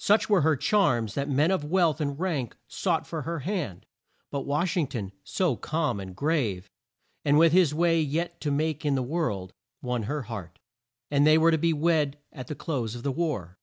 [0.00, 3.86] Such were her charms that men of wealth and rank sought for her hand,
[4.28, 6.68] but Wash ing ton, so calm and grave,
[7.24, 10.58] and with his way yet to make in the world, won her heart,
[11.12, 13.56] and they were to be wed at the close of the war.